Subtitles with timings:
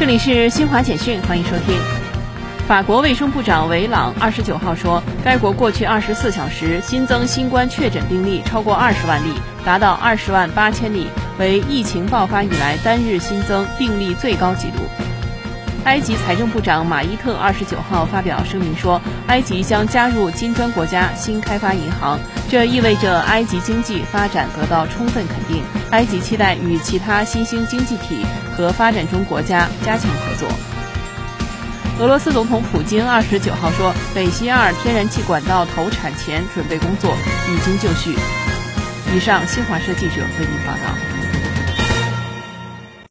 [0.00, 1.78] 这里是新华简讯，欢迎收听。
[2.66, 11.06] 法国卫生部长维朗二十九号说，该国过去二十四小时新增新冠确诊病例超过二十万例，达到二十万八千例，
[11.38, 15.09] 为疫情爆发以来单日新增病例最高纪录。
[15.84, 22.18] 埃及财政部长马伊特二十九号发表声明说，埃及将加入金砖国家新开发银行，
[22.48, 25.62] 这意味着埃及经济发展得到充分肯定。
[25.90, 28.24] 埃及期待与其他新兴经济体
[28.54, 30.48] 和发展中国家加强合作。
[31.98, 37.14] 俄罗斯总统普京二十九号说，北溪二天然气管道投产前准备工作
[37.48, 38.14] 已经就绪。
[39.14, 41.19] 以上，新华社记者为您报道。